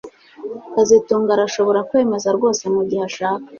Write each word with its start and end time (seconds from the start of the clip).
kazitunga 0.73 1.29
arashobora 1.33 1.79
kwemeza 1.89 2.27
rwose 2.37 2.63
mugihe 2.73 3.03
ashaka 3.09 3.47